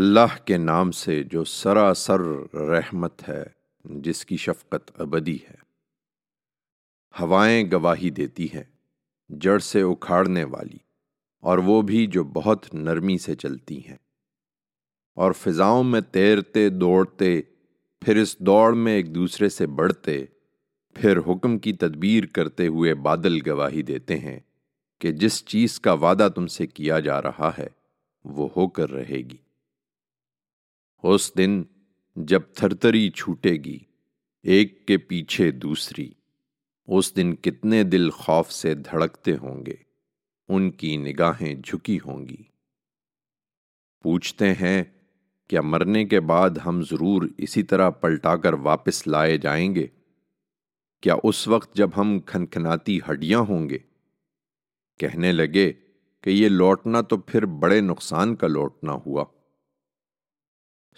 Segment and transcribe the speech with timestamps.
[0.00, 2.20] اللہ کے نام سے جو سراسر
[2.54, 3.44] رحمت ہے،
[3.84, 5.54] جس کی شفقت ابدی ہے۔
[7.20, 8.64] ہوائیں گواہی دیتی ہیں،
[9.28, 10.78] جڑ سے اکھاڑنے والی،
[11.40, 13.96] اور وہ بھی جو بہت نرمی سے چلتی ہیں۔
[15.14, 17.42] اور فضاؤں میں تیرتے دوڑتے،
[18.00, 20.24] پھر اس دوڑ میں ایک دوسرے سے بڑھتے،
[20.94, 24.40] پھر حکم کی تدبیر کرتے ہوئے بادل گواہی دیتے ہیں
[24.98, 27.68] کہ جس چیز کا وعدہ تم سے کیا جا رہا ہے،
[28.24, 29.49] وہ ہو کر رہے گی۔
[31.02, 31.62] اس دن
[32.16, 33.78] جب تھرتری چھوٹے گی،
[34.42, 36.10] ایک کے پیچھے دوسری،
[36.86, 39.74] اس دن کتنے دل خوف سے دھڑکتے ہوں گے،
[40.48, 42.42] ان کی نگاہیں جھکی ہوں گی۔
[44.02, 44.82] پوچھتے ہیں،
[45.48, 49.86] کیا مرنے کے بعد ہم ضرور اسی طرح پلٹا کر واپس لائے جائیں گے؟
[51.00, 53.78] کیا اس وقت جب ہم کھنکھناتی ہڈیاں ہوں گے؟
[54.98, 55.72] کہنے لگے
[56.20, 59.24] کہ یہ لوٹنا تو پھر بڑے نقصان کا لوٹنا ہوا۔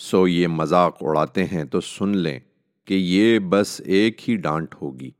[0.00, 2.40] سو یہ مذاق اڑاتے ہیں تو سن لیں
[2.84, 5.10] کہ یہ بس ایک ہی ڈانٹ ہوگی،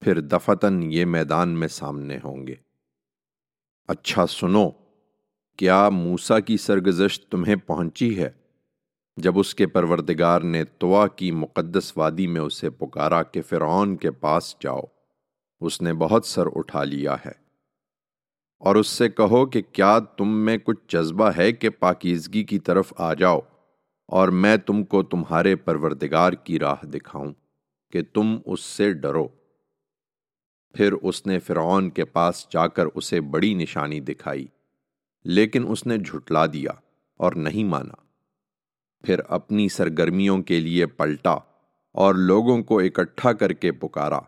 [0.00, 2.54] پھر دفتن یہ میدان میں سامنے ہوں گے۔
[3.88, 4.70] اچھا سنو،
[5.56, 8.30] کیا موسا کی سرگزشت تمہیں پہنچی ہے؟
[9.16, 14.10] جب اس کے پروردگار نے توا کی مقدس وادی میں اسے پکارا کہ فرعون کے
[14.10, 14.80] پاس جاؤ،
[15.60, 17.32] اس نے بہت سر اٹھا لیا ہے۔
[18.58, 22.92] اور اس سے کہو کہ کیا تم میں کچھ جذبہ ہے کہ پاکیزگی کی طرف
[22.96, 23.38] آ جاؤ؟
[24.10, 27.32] اور میں تم کو تمہارے پروردگار کی راہ دکھاؤں
[27.92, 29.28] کہ تم اس سے ڈرو۔
[30.74, 34.46] پھر اس نے فرعون کے پاس جا کر اسے بڑی نشانی دکھائی،
[35.24, 36.70] لیکن اس نے جھٹلا دیا
[37.16, 37.94] اور نہیں مانا۔
[39.04, 41.36] پھر اپنی سرگرمیوں کے لیے پلٹا
[41.92, 44.20] اور لوگوں کو اکٹھا کر کے پکارا۔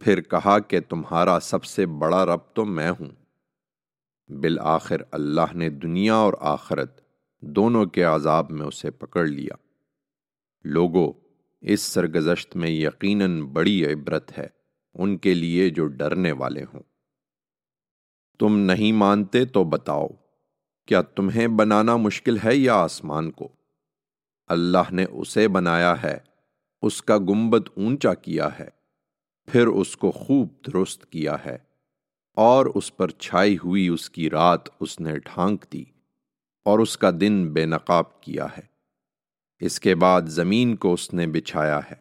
[0.00, 3.10] پھر کہا کہ تمہارا سب سے بڑا رب تو میں ہوں۔
[4.28, 7.07] بالآخر اللہ نے دنیا اور آخرت
[7.42, 9.54] دونوں کے عذاب میں اسے پکڑ لیا۔
[10.64, 11.12] لوگوں
[11.62, 14.46] اس سرگزشت میں یقیناً بڑی عبرت ہے
[14.94, 16.82] ان کے لیے جو ڈرنے والے ہوں۔
[18.40, 20.06] تم نہیں مانتے تو بتاؤ،
[20.88, 23.48] کیا تمہیں بنانا مشکل ہے یا آسمان کو؟
[24.50, 26.18] اللہ نے اسے بنایا ہے،
[26.82, 28.68] اس کا گنبد اونچا کیا ہے،
[29.48, 31.56] پھر اس کو خوب درست کیا ہے،
[32.36, 35.84] اور اس پر چھائی ہوئی اس کی رات اس نے ڈھانک دی۔
[36.68, 38.62] اور اس کا دن بے نقاب کیا ہے۔
[39.60, 41.94] اس کے بعد زمین کو اس نے بچھایا ہے۔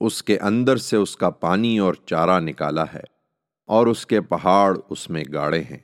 [0.00, 3.02] اس کے اندر سے اس کا پانی اور چارہ نکالا ہے
[3.66, 5.78] اور اس کے پہاڑ اس میں گاڑے ہیں۔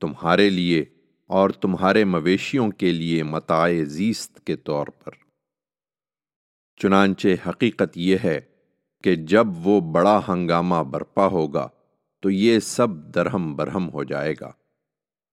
[0.00, 0.84] تمہارے لیے
[1.26, 5.12] اور تمہارے مویشیوں کے لیے متائے زیست کے طور پر۔
[6.76, 8.40] چنانچہ حقیقت یہ ہے
[9.04, 11.68] کہ جب وہ بڑا ہنگامہ برپا ہوگا
[12.20, 14.52] تو یہ سب درہم برہم ہو جائے گا۔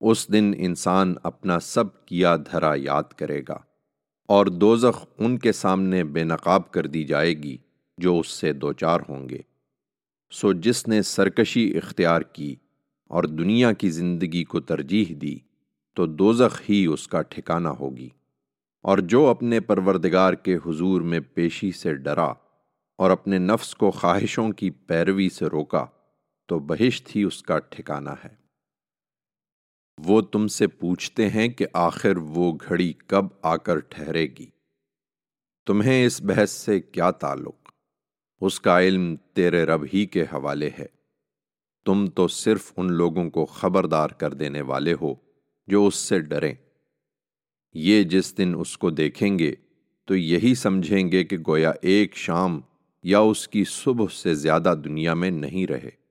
[0.01, 3.57] اس دن انسان اپنا سب کیا دھرا یاد کرے گا
[4.27, 7.57] اور دوزخ ان کے سامنے بے نقاب کر دی جائے گی
[7.97, 9.37] جو اس سے دوچار ہوں گے۔
[10.31, 12.55] سو جس نے سرکشی اختیار کی
[13.07, 15.37] اور دنیا کی زندگی کو ترجیح دی،
[15.95, 18.09] تو دوزخ ہی اس کا ٹھکانہ ہوگی۔
[18.81, 22.33] اور جو اپنے پروردگار کے حضور میں پیشی سے ڈرا
[22.97, 25.85] اور اپنے نفس کو خواہشوں کی پیروی سے روکا،
[26.45, 28.46] تو بہشت ہی اس کا ٹھکانہ ہے۔
[30.05, 34.45] وہ تم سے پوچھتے ہیں کہ آخر وہ گھڑی کب آ کر ٹھہرے گی۔
[35.65, 37.71] تمہیں اس بحث سے کیا تعلق؟
[38.41, 40.85] اس کا علم تیرے رب ہی کے حوالے ہے۔
[41.85, 45.15] تم تو صرف ان لوگوں کو خبردار کر دینے والے ہو
[45.67, 46.53] جو اس سے ڈریں۔
[47.73, 49.53] یہ جس دن اس کو دیکھیں گے،
[50.05, 52.61] تو یہی سمجھیں گے کہ گویا ایک شام
[53.03, 56.06] یا اس کی صبح سے زیادہ دنیا میں نہیں رہے۔